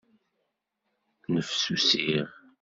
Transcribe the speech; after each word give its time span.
Nnefsusiɣ. 1.31 2.27